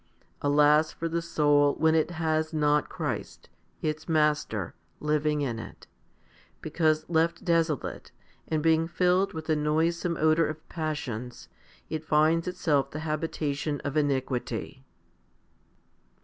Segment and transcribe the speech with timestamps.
[0.41, 3.49] Alas for the soul when it has not Christ,
[3.83, 5.85] its Master, living in it;
[6.59, 8.11] because, left desolate,
[8.47, 11.49] and being filled with the noisome odour of passions,
[11.87, 14.83] it finds itself the habitation of iniquity.